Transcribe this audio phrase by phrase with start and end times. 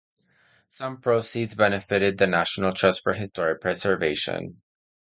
[0.67, 4.59] Some proceeds benefited the National Trust for Historic Preservation.